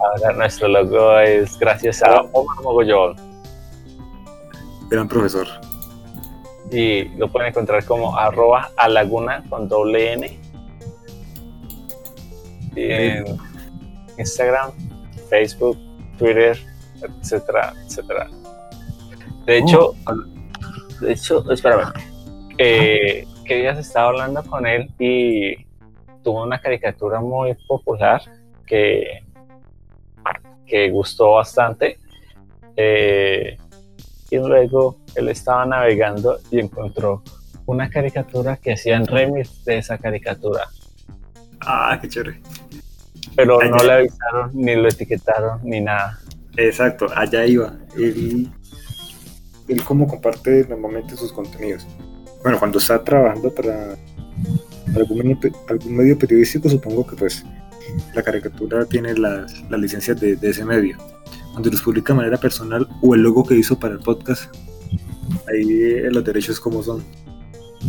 ahora 0.00 0.36
nuestro 0.36 0.68
logo 0.68 1.18
es 1.20 1.58
gracias 1.58 2.02
a 2.02 2.22
Omar 2.32 2.62
Mogollón. 2.62 3.16
Gran 4.90 5.08
profesor 5.08 5.67
y 6.70 7.04
lo 7.16 7.28
pueden 7.28 7.48
encontrar 7.48 7.84
como 7.84 8.16
arroba 8.16 8.70
a 8.76 8.88
laguna 8.88 9.44
con 9.48 9.68
doble 9.68 10.12
N. 10.12 10.40
en 12.76 13.24
Instagram, 14.18 14.72
Facebook, 15.28 15.78
Twitter, 16.18 16.58
etcétera, 17.02 17.72
etcétera. 17.86 18.28
De 19.46 19.58
hecho, 19.58 19.94
oh. 20.06 21.04
de 21.04 21.12
hecho, 21.12 21.50
espérame, 21.50 21.92
eh, 22.58 23.26
que 23.44 23.56
días 23.56 23.78
estaba 23.78 24.08
hablando 24.08 24.42
con 24.44 24.66
él 24.66 24.90
y 24.98 25.64
tuvo 26.22 26.42
una 26.42 26.60
caricatura 26.60 27.20
muy 27.20 27.54
popular 27.66 28.20
que, 28.66 29.24
que 30.66 30.90
gustó 30.90 31.32
bastante. 31.32 31.98
Eh, 32.76 33.56
y 34.30 34.36
luego 34.36 34.98
él 35.14 35.28
estaba 35.28 35.64
navegando 35.66 36.38
y 36.50 36.60
encontró 36.60 37.22
una 37.66 37.88
caricatura 37.90 38.56
que 38.56 38.72
hacían 38.72 39.06
remix 39.06 39.64
de 39.64 39.78
esa 39.78 39.98
caricatura. 39.98 40.68
Ah, 41.60 41.98
qué 42.00 42.08
chévere. 42.08 42.40
Pero 43.36 43.60
no 43.62 43.76
le 43.76 43.92
avisaron, 43.92 44.50
ni 44.54 44.74
lo 44.74 44.88
etiquetaron, 44.88 45.60
ni 45.62 45.80
nada. 45.80 46.18
Exacto, 46.56 47.06
allá 47.14 47.44
iba. 47.46 47.76
Él, 47.96 48.50
él 49.68 49.84
como 49.84 50.06
comparte 50.06 50.66
normalmente 50.68 51.16
sus 51.16 51.32
contenidos. 51.32 51.86
Bueno, 52.42 52.58
cuando 52.58 52.78
está 52.78 53.02
trabajando 53.02 53.54
para 53.54 53.96
algún, 54.94 55.38
algún 55.68 55.96
medio 55.96 56.18
periodístico, 56.18 56.68
supongo 56.68 57.06
que 57.06 57.16
pues 57.16 57.44
la 58.14 58.22
caricatura 58.22 58.84
tiene 58.86 59.14
las, 59.14 59.60
las 59.70 59.80
licencias 59.80 60.18
de, 60.20 60.36
de 60.36 60.50
ese 60.50 60.64
medio 60.64 60.96
cuando 61.52 61.70
los 61.70 61.82
publica 61.82 62.12
de 62.12 62.18
manera 62.18 62.36
personal 62.36 62.88
o 63.02 63.14
el 63.14 63.22
logo 63.22 63.44
que 63.44 63.54
hizo 63.54 63.78
para 63.78 63.94
el 63.94 64.00
podcast. 64.00 64.54
Ahí 65.48 66.02
los 66.10 66.24
derechos 66.24 66.60
como 66.60 66.82
son. 66.82 67.04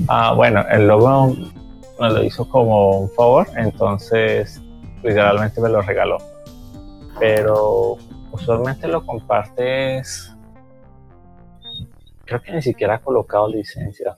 Ah, 0.08 0.34
bueno, 0.34 0.64
el 0.70 0.88
logo 0.88 1.36
me 2.00 2.10
lo 2.10 2.24
hizo 2.24 2.48
como 2.48 3.02
un 3.02 3.10
favor, 3.12 3.48
entonces 3.56 4.62
literalmente 5.04 5.62
me 5.62 5.70
lo 5.70 5.82
regaló. 5.82 6.18
Pero 7.20 7.98
usualmente 8.32 8.88
lo 8.88 9.06
compartes. 9.06 10.36
Creo 12.26 12.42
que 12.42 12.52
ni 12.54 12.62
siquiera 12.62 12.96
ha 12.96 13.02
colocado 13.02 13.50
licencia. 13.50 14.18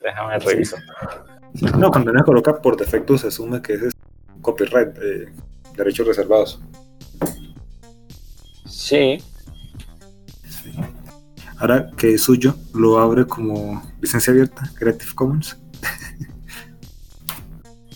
Déjame 0.00 0.38
revisar. 0.38 0.80
No, 1.78 1.90
cuando 1.90 2.12
uno 2.12 2.24
coloca 2.24 2.60
por 2.60 2.76
defecto 2.76 3.18
se 3.18 3.28
asume 3.28 3.60
que 3.60 3.74
es 3.74 3.92
copyright, 4.40 4.96
eh, 4.98 5.32
derechos 5.76 6.06
reservados. 6.06 6.62
Sí. 8.90 9.22
Ahora 11.58 11.92
que 11.96 12.14
es 12.14 12.24
suyo, 12.24 12.56
lo 12.74 12.98
abre 12.98 13.24
como 13.24 13.80
licencia 14.00 14.32
abierta, 14.32 14.68
Creative 14.76 15.12
Commons. 15.14 15.56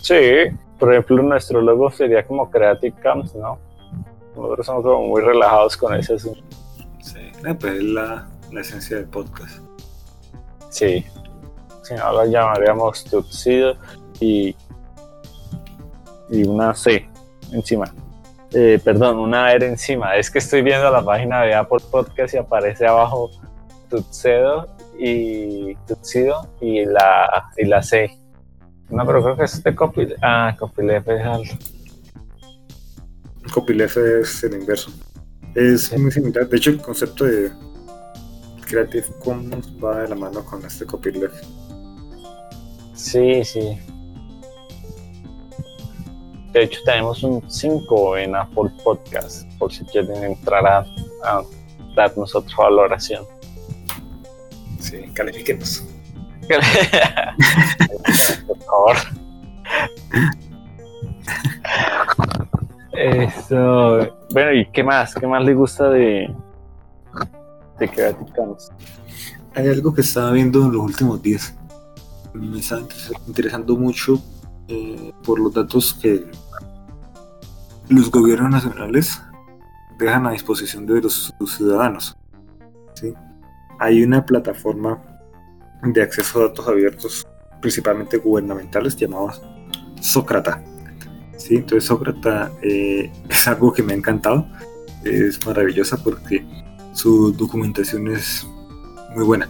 sí, 0.01 0.15
por 0.79 0.93
ejemplo, 0.93 1.21
nuestro 1.21 1.59
logo 1.59 1.91
sería 1.91 2.25
como 2.25 2.49
Creative 2.49 2.95
Commons, 3.03 3.35
¿no? 3.35 3.59
Nosotros 4.37 4.65
somos 4.65 4.83
como 4.83 5.07
muy 5.07 5.21
relajados 5.21 5.75
con 5.75 5.95
ese 5.95 6.13
asunto. 6.13 6.41
Sí, 7.01 7.19
eh, 7.19 7.55
pues 7.59 7.73
es 7.73 7.83
la, 7.83 8.29
esencia 8.57 8.95
del 8.95 9.07
podcast. 9.07 9.59
Sí. 10.69 11.05
Si 11.83 11.93
no, 11.93 12.13
lo 12.13 12.25
llamaríamos 12.25 13.03
Tuxedo 13.03 13.75
y, 14.21 14.55
y 16.29 16.47
una 16.47 16.73
C 16.73 17.05
encima. 17.51 17.93
Eh, 18.53 18.79
perdón, 18.83 19.19
una 19.19 19.51
R 19.51 19.67
encima. 19.67 20.15
Es 20.15 20.29
que 20.29 20.39
estoy 20.39 20.61
viendo 20.61 20.89
la 20.91 21.03
página 21.03 21.41
de 21.41 21.53
Apple 21.53 21.79
Podcast 21.91 22.33
y 22.33 22.37
aparece 22.37 22.87
abajo 22.87 23.31
Tutsedo 23.89 24.67
y 24.97 25.75
Tutsido 25.87 26.47
y 26.61 26.85
la, 26.85 27.51
y 27.57 27.65
la 27.65 27.81
C. 27.83 28.17
No, 28.89 29.05
pero 29.05 29.23
creo 29.23 29.37
que 29.37 29.43
es 29.45 29.55
este 29.55 29.75
copy. 29.75 30.07
Ah, 30.21 30.55
copyleft 30.57 31.09
es 31.09 31.25
algo. 31.25 31.53
Copyleft 33.53 33.97
es 33.97 34.43
el 34.43 34.53
inverso. 34.53 34.91
Es 35.55 35.97
muy 35.97 36.11
similar. 36.11 36.47
De 36.47 36.57
hecho, 36.57 36.69
el 36.69 36.81
concepto 36.81 37.25
de 37.25 37.51
Creative 38.67 39.07
Commons 39.23 39.71
va 39.83 40.01
de 40.01 40.09
la 40.09 40.15
mano 40.15 40.43
con 40.45 40.63
este 40.65 40.85
copyleft. 40.85 41.43
Sí, 42.93 43.43
sí. 43.43 43.77
De 46.55 46.63
hecho, 46.63 46.79
tenemos 46.85 47.21
un 47.21 47.43
5 47.51 48.15
en 48.15 48.33
Apple 48.33 48.71
Podcast, 48.81 49.45
por 49.57 49.73
si 49.73 49.83
quieren 49.83 50.23
entrar 50.23 50.65
a, 50.65 50.85
darnos 51.97 52.33
otra 52.33 52.55
valoración. 52.59 53.25
Sí, 54.79 55.01
califiquemos. 55.13 55.83
por 58.47 58.57
favor. 58.63 58.95
Eso. 62.93 64.15
Bueno, 64.31 64.53
¿y 64.53 64.65
qué 64.67 64.81
más? 64.81 65.13
¿Qué 65.13 65.27
más 65.27 65.43
le 65.43 65.53
gusta 65.53 65.89
de, 65.89 66.33
de 67.79 67.89
Creative 67.89 68.31
Commons? 68.33 68.71
Hay 69.55 69.67
algo 69.67 69.93
que 69.93 69.99
estaba 69.99 70.31
viendo 70.31 70.63
en 70.63 70.71
los 70.71 70.83
últimos 70.83 71.21
días. 71.21 71.53
Me 72.33 72.59
está 72.59 72.79
interesando 73.27 73.75
mucho 73.75 74.23
eh, 74.67 75.11
por 75.23 75.39
los 75.39 75.53
datos 75.53 75.93
que 75.93 76.25
los 77.89 78.09
gobiernos 78.09 78.51
nacionales 78.51 79.21
dejan 79.99 80.25
a 80.25 80.31
disposición 80.31 80.85
de 80.85 81.01
los, 81.01 81.33
ciudadanos. 81.47 82.17
hay 83.79 84.03
una 84.03 84.25
plataforma 84.25 85.01
de 85.83 86.01
acceso 86.01 86.39
a 86.39 86.47
datos 86.47 86.67
abiertos, 86.67 87.27
principalmente 87.61 88.17
gubernamentales, 88.17 88.95
llamada 88.95 89.33
Sócrata. 90.01 90.63
¿Sí? 91.37 91.57
Entonces 91.57 91.85
Sócrata 91.85 92.51
eh, 92.61 93.11
es 93.29 93.47
algo 93.47 93.71
que 93.71 93.83
me 93.83 93.93
ha 93.93 93.95
encantado, 93.95 94.47
es 95.03 95.45
maravillosa 95.45 95.97
porque 96.03 96.45
su 96.93 97.31
documentación 97.33 98.07
es 98.07 98.47
muy 99.13 99.23
buena. 99.23 99.49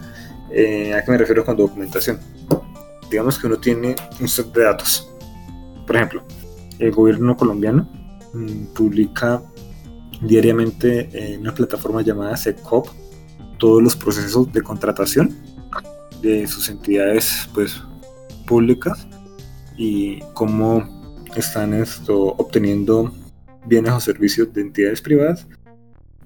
Eh, 0.50 0.94
¿A 0.94 1.04
qué 1.04 1.10
me 1.10 1.18
refiero 1.18 1.44
con 1.44 1.56
documentación? 1.56 2.18
Digamos 3.10 3.38
que 3.38 3.46
uno 3.46 3.56
tiene 3.58 3.94
un 4.20 4.28
set 4.28 4.52
de 4.52 4.64
datos. 4.64 5.10
Por 5.86 5.96
ejemplo, 5.96 6.24
el 6.78 6.90
gobierno 6.92 7.36
colombiano 7.36 7.88
mm, 8.34 8.74
publica 8.74 9.42
diariamente 10.22 11.08
en 11.12 11.40
una 11.42 11.54
plataforma 11.54 12.02
llamada 12.02 12.36
SECOP 12.36 12.88
todos 13.58 13.82
los 13.82 13.96
procesos 13.96 14.52
de 14.52 14.62
contratación 14.62 15.34
de 16.22 16.46
sus 16.46 16.68
entidades 16.68 17.48
pues 17.54 17.82
públicas 18.46 19.06
y 19.76 20.20
cómo 20.32 21.24
están 21.34 21.74
esto 21.74 22.34
obteniendo 22.38 23.12
bienes 23.66 23.92
o 23.92 24.00
servicios 24.00 24.52
de 24.52 24.62
entidades 24.62 25.02
privadas 25.02 25.46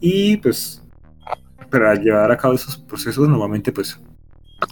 y 0.00 0.37
pues 0.37 0.82
para 1.70 1.94
llevar 1.94 2.30
a 2.30 2.37
cabo 2.37 2.54
esos 2.54 2.76
procesos 2.76 3.28
normalmente 3.28 3.72
pues 3.72 3.99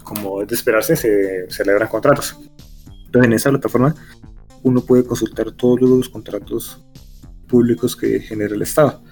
como 0.09 0.41
es 0.41 0.49
de 0.49 0.55
esperarse 0.55 0.97
se 0.97 1.51
celebran 1.51 1.87
contratos. 1.89 2.35
Entonces 3.05 3.27
en 3.27 3.33
esa 3.35 3.51
plataforma 3.51 3.95
uno 4.63 4.81
puede 4.81 5.05
consultar 5.05 5.53
todos 5.53 5.81
los 5.83 6.09
contratos 6.09 6.83
públicos 7.47 7.95
que 7.95 8.19
genera 8.21 8.55
el 8.55 8.63
Estado. 8.63 9.03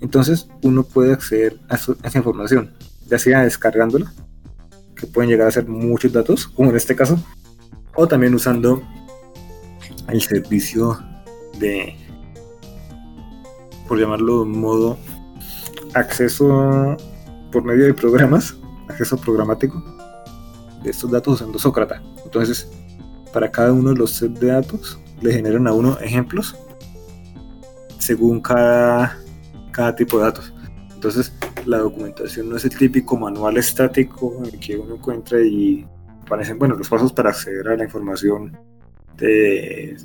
Entonces 0.00 0.48
uno 0.62 0.84
puede 0.84 1.12
acceder 1.12 1.58
a, 1.68 1.74
esa 1.74 2.18
información, 2.18 2.72
ya 3.06 3.18
sea 3.18 3.42
descargándola, 3.42 4.12
que 4.96 5.06
pueden 5.06 5.30
llegar 5.30 5.48
a 5.48 5.52
ser 5.52 5.68
muchos 5.68 6.12
datos, 6.12 6.46
como 6.46 6.70
en 6.70 6.76
este 6.76 6.96
caso, 6.96 7.22
o 7.94 8.08
también 8.08 8.34
usando 8.34 8.82
el 10.08 10.22
servicio 10.22 10.98
de, 11.58 11.94
por 13.86 14.00
llamarlo 14.00 14.46
modo, 14.46 14.98
acceso 15.94 16.96
por 17.52 17.64
medio 17.64 17.84
de 17.84 17.94
programas, 17.94 18.56
acceso 18.88 19.16
programático 19.18 19.97
de 20.82 20.90
estos 20.90 21.10
datos 21.10 21.34
usando 21.34 21.58
Sócrata. 21.58 22.02
Entonces, 22.24 22.70
para 23.32 23.50
cada 23.50 23.72
uno 23.72 23.90
de 23.90 23.96
los 23.96 24.12
sets 24.12 24.40
de 24.40 24.48
datos, 24.48 24.98
le 25.20 25.32
generan 25.32 25.66
a 25.66 25.72
uno 25.72 25.98
ejemplos 26.00 26.56
según 27.98 28.40
cada 28.40 29.18
cada 29.78 29.94
tipo 29.94 30.18
de 30.18 30.24
datos. 30.24 30.52
Entonces, 30.92 31.32
la 31.64 31.78
documentación 31.78 32.48
no 32.48 32.56
es 32.56 32.64
el 32.64 32.76
típico 32.76 33.16
manual 33.16 33.56
estático 33.58 34.42
en 34.44 34.58
que 34.58 34.76
uno 34.76 34.96
encuentra 34.96 35.40
y 35.40 35.86
aparecen, 36.22 36.58
bueno, 36.58 36.74
los 36.74 36.88
pasos 36.88 37.12
para 37.12 37.30
acceder 37.30 37.68
a 37.68 37.76
la 37.76 37.84
información 37.84 38.58
de 39.16 39.96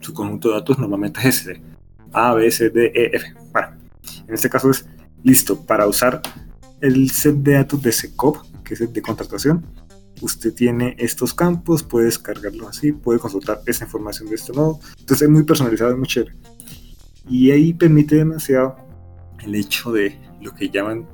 su 0.00 0.12
conjunto 0.12 0.48
de 0.48 0.54
datos 0.56 0.78
normalmente 0.78 1.20
es 1.26 1.46
este, 1.46 1.62
A, 2.12 2.34
B, 2.34 2.50
C, 2.50 2.68
D, 2.68 2.92
E, 2.94 3.16
F. 3.16 3.34
Bueno, 3.50 3.68
en 4.26 4.34
este 4.34 4.50
caso 4.50 4.70
es 4.70 4.86
listo 5.22 5.64
para 5.64 5.86
usar 5.86 6.20
el 6.82 7.10
set 7.10 7.36
de 7.36 7.54
datos 7.54 7.82
de 7.82 7.92
SECOP, 7.92 8.36
que 8.62 8.74
es 8.74 8.80
el 8.82 8.92
de 8.92 9.00
contratación. 9.00 9.64
Usted 10.20 10.52
tiene 10.54 10.96
estos 10.98 11.34
campos, 11.34 11.82
puede 11.82 12.06
descargarlos 12.06 12.68
así, 12.68 12.92
puede 12.92 13.18
consultar 13.18 13.60
esa 13.66 13.84
información 13.84 14.28
de 14.28 14.34
este 14.34 14.52
modo. 14.52 14.80
Entonces 14.98 15.22
es 15.22 15.30
muy 15.30 15.44
personalizado, 15.44 15.92
es 15.92 15.98
muy 15.98 16.08
chévere. 16.08 16.34
Y 17.28 17.50
ahí 17.50 17.72
permite 17.74 18.16
demasiado 18.16 18.76
el 19.40 19.54
hecho 19.54 19.92
de 19.92 20.18
lo 20.40 20.54
que 20.54 20.70
llaman 20.70 21.06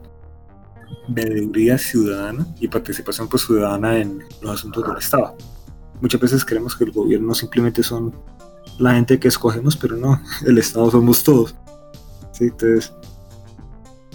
veeduría 1.09 1.79
ciudadana 1.79 2.47
y 2.61 2.69
participación 2.69 3.29
pues, 3.29 3.45
ciudadana 3.45 3.99
en 3.99 4.23
los 4.41 4.53
asuntos 4.53 4.87
del 4.87 4.97
Estado. 4.99 5.37
Muchas 6.01 6.21
veces 6.21 6.45
creemos 6.45 6.77
que 6.77 6.85
el 6.85 6.93
gobierno 6.93 7.35
simplemente 7.35 7.83
son 7.83 8.15
la 8.79 8.95
gente 8.95 9.19
que 9.19 9.29
escogemos, 9.29 9.77
pero 9.77 9.97
no, 9.97 10.21
el 10.47 10.59
Estado 10.59 10.91
somos 10.91 11.23
todos. 11.23 11.55
¿sí? 12.33 12.45
Entonces, 12.45 12.93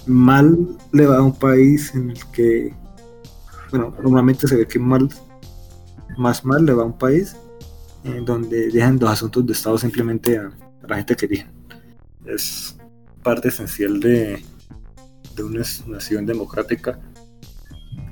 mal 0.06 0.58
le 0.92 1.06
va 1.06 1.18
a 1.18 1.22
un 1.22 1.38
país 1.38 1.94
en 1.96 2.12
el 2.12 2.26
que, 2.32 2.74
bueno, 3.72 3.96
normalmente 4.02 4.48
se 4.48 4.56
ve 4.56 4.68
que 4.68 4.80
mal, 4.80 5.10
más 6.18 6.46
mal 6.46 6.66
le 6.66 6.74
va 6.74 6.84
a 6.84 6.86
un 6.86 6.98
país 6.98 7.36
en 8.04 8.26
donde 8.26 8.70
dejan 8.70 9.00
los 9.00 9.10
asuntos 9.10 9.46
de 9.46 9.54
Estado 9.54 9.78
simplemente 9.78 10.38
a, 10.38 10.48
a 10.84 10.88
la 10.88 10.98
gente 10.98 11.16
que 11.16 11.26
eligen. 11.26 11.52
Es 12.26 12.78
parte 13.24 13.50
esencial 13.50 14.00
de, 14.00 14.44
de 15.36 15.44
una 15.44 15.64
nación 15.88 16.26
democrática 16.26 17.00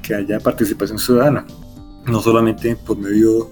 que 0.02 0.16
haya 0.16 0.40
participación 0.40 1.00
ciudadana, 1.00 1.46
no 2.06 2.22
solamente 2.22 2.76
por 2.76 2.98
medio 2.98 3.52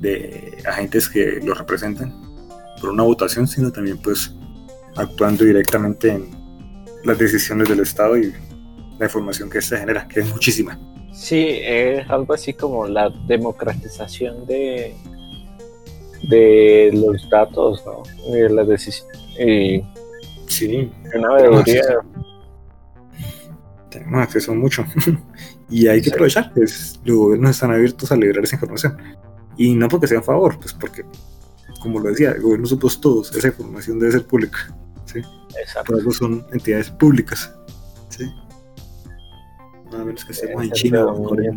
de 0.00 0.62
agentes 0.66 1.08
que 1.08 1.40
lo 1.44 1.54
representan 1.54 2.14
por 2.80 2.90
una 2.90 3.02
votación, 3.02 3.46
sino 3.46 3.70
también 3.70 3.98
pues 3.98 4.34
actuando 4.96 5.44
directamente 5.44 6.10
en 6.10 6.30
las 7.04 7.18
decisiones 7.18 7.68
del 7.68 7.80
Estado 7.80 8.16
y 8.16 8.32
la 8.98 9.06
información 9.06 9.50
que 9.50 9.60
se 9.62 9.78
genera, 9.78 10.06
que 10.06 10.20
es 10.20 10.30
muchísima. 10.30 10.78
Sí, 11.20 11.60
es 11.62 12.08
algo 12.08 12.32
así 12.32 12.54
como 12.54 12.86
la 12.86 13.10
democratización 13.26 14.46
de, 14.46 14.94
de 16.22 16.90
los 16.94 17.28
datos, 17.28 17.84
¿no? 17.84 18.02
De 18.32 18.48
la 18.48 18.64
decisión. 18.64 19.08
Y 19.38 19.82
Sí, 20.50 20.90
una 21.14 21.34
veeduría. 21.34 21.82
Tenemos 23.88 24.22
acceso 24.22 24.50
a 24.50 24.54
mucho. 24.56 24.84
y 25.70 25.86
hay 25.86 26.02
que 26.02 26.10
aprovechar, 26.10 26.52
pues, 26.52 26.98
los 27.04 27.16
gobiernos 27.16 27.50
están 27.52 27.70
abiertos 27.70 28.10
a 28.10 28.16
liberar 28.16 28.42
esa 28.42 28.56
información. 28.56 28.98
Y 29.56 29.74
no 29.74 29.88
porque 29.88 30.08
sea 30.08 30.18
a 30.18 30.22
favor, 30.22 30.58
pues 30.58 30.72
porque, 30.74 31.04
como 31.80 32.00
lo 32.00 32.10
decía, 32.10 32.32
el 32.32 32.42
gobierno 32.42 32.66
supuso 32.66 33.00
todos, 33.00 33.34
esa 33.34 33.46
información 33.46 34.00
debe 34.00 34.12
ser 34.12 34.26
pública. 34.26 34.76
¿sí? 35.04 35.20
Exacto. 35.60 35.92
Por 35.92 36.00
eso 36.00 36.10
son 36.10 36.44
entidades 36.52 36.90
públicas. 36.90 37.54
¿Sí? 39.90 39.92
Nada 39.92 40.04
menos 40.04 40.24
que 40.24 40.32
estemos 40.32 40.64
en 40.64 40.70
China 40.72 41.04
o 41.04 41.16
en 41.16 41.24
Corea 41.24 41.52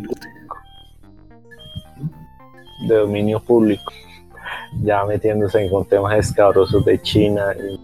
De 2.88 2.96
dominio 2.96 3.40
público. 3.40 3.92
Ya 4.82 5.04
metiéndose 5.04 5.64
en 5.64 5.84
temas 5.86 6.18
escabrosos 6.18 6.84
de 6.84 7.00
China 7.00 7.54
y 7.54 7.80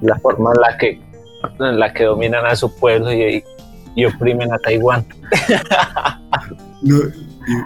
la 0.06 0.18
forma 0.18 0.52
en 0.54 0.60
la 0.60 0.78
que, 0.78 1.00
en 1.60 1.78
la 1.78 1.92
que 1.92 2.04
dominan 2.04 2.46
a 2.46 2.56
su 2.56 2.74
pueblo 2.74 3.12
y, 3.12 3.44
y 3.94 4.04
oprimen 4.04 4.52
a 4.52 4.58
Taiwán. 4.58 5.06
No, 6.82 6.98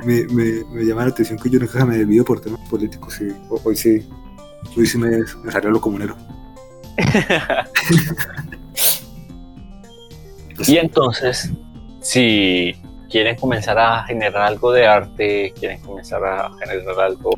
me, 0.04 0.24
me, 0.28 0.64
me, 0.72 0.84
llama 0.84 1.02
la 1.02 1.10
atención 1.10 1.40
que 1.40 1.50
yo 1.50 1.58
nunca 1.58 1.84
me 1.84 1.98
desvío 1.98 2.24
por 2.24 2.40
temas 2.40 2.60
políticos. 2.68 3.20
Y 3.20 3.34
hoy 3.64 3.74
sí, 3.74 4.08
hoy 4.76 4.86
sí 4.86 4.96
me, 4.96 5.08
me 5.42 5.50
salió 5.50 5.70
lo 5.70 5.80
comunero. 5.80 6.16
y 10.66 10.76
entonces, 10.76 11.50
si 12.08 12.74
quieren 13.10 13.36
comenzar 13.36 13.78
a 13.78 14.02
generar 14.04 14.42
algo 14.44 14.72
de 14.72 14.86
arte, 14.86 15.52
quieren 15.58 15.78
comenzar 15.82 16.24
a 16.24 16.50
generar 16.58 16.98
algo 17.00 17.30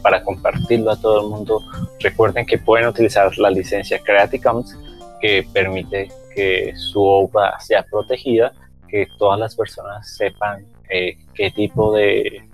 para 0.00 0.22
compartirlo 0.22 0.90
a 0.92 0.96
todo 0.96 1.20
el 1.20 1.28
mundo. 1.28 1.60
Recuerden 2.00 2.46
que 2.46 2.56
pueden 2.56 2.88
utilizar 2.88 3.36
la 3.36 3.50
licencia 3.50 4.00
Creative 4.02 4.42
Commons 4.42 4.74
que 5.20 5.46
permite 5.52 6.08
que 6.34 6.72
su 6.76 7.02
obra 7.02 7.60
sea 7.60 7.82
protegida, 7.82 8.54
que 8.88 9.06
todas 9.18 9.38
las 9.38 9.54
personas 9.54 10.16
sepan 10.16 10.64
eh, 10.88 11.18
qué 11.34 11.50
tipo 11.50 11.94
de 11.94 12.48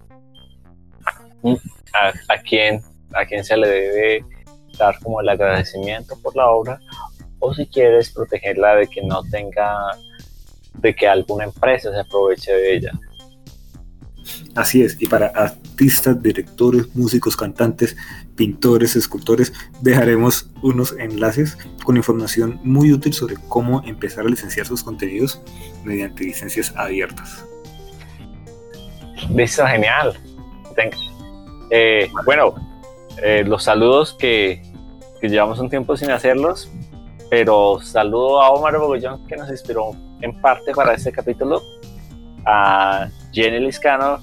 a, 1.95 2.39
quién 2.39 2.83
a 3.15 3.25
quién 3.25 3.45
se 3.45 3.57
le 3.57 3.69
debe 3.69 4.25
dar 4.77 4.99
como 4.99 5.21
el 5.21 5.29
agradecimiento 5.29 6.17
por 6.23 6.35
la 6.35 6.51
obra 6.51 6.81
o 7.39 7.55
si 7.55 7.67
quieres 7.67 8.11
protegerla 8.11 8.77
de 8.77 8.89
que 8.89 9.03
no 9.03 9.23
tenga 9.31 9.93
de 10.79 10.95
que 10.95 11.07
alguna 11.07 11.45
empresa 11.45 11.91
se 11.93 12.01
aproveche 12.01 12.53
de 12.53 12.75
ella. 12.77 12.93
Así 14.55 14.83
es, 14.83 15.01
y 15.01 15.07
para 15.07 15.27
artistas, 15.29 16.23
directores, 16.23 16.95
músicos, 16.95 17.37
cantantes, 17.37 17.97
pintores, 18.37 18.97
escultores, 18.97 19.53
dejaremos 19.81 20.51
unos 20.63 20.93
enlaces 20.99 21.57
con 21.85 21.97
información 21.97 22.61
muy 22.63 22.93
útil 22.93 23.13
sobre 23.15 23.37
cómo 23.49 23.83
empezar 23.85 24.27
a 24.27 24.29
licenciar 24.29 24.67
sus 24.67 24.85
contenidos 24.85 25.41
mediante 25.85 26.25
licencias 26.25 26.73
abiertas. 26.77 27.45
Listo, 29.35 29.67
genial. 29.67 30.19
Eh, 31.71 32.11
bueno, 32.25 32.55
eh, 33.23 33.45
los 33.47 33.65
saludos 33.65 34.15
que, 34.19 34.63
que, 35.21 35.29
llevamos 35.29 35.59
un 35.59 35.71
tiempo 35.71 35.97
sin 35.97 36.11
hacerlos, 36.11 36.71
pero 37.31 37.81
saludo 37.81 38.43
a 38.43 38.51
Omar 38.51 38.79
Bogollón 38.79 39.27
que 39.27 39.37
nos 39.37 39.49
inspiró 39.51 39.93
en 40.23 40.41
parte 40.41 40.73
para 40.73 40.95
este 40.95 41.13
capítulo, 41.13 41.63
a 42.47 43.09
Jenny 43.33 43.61
Liscano 43.61 44.19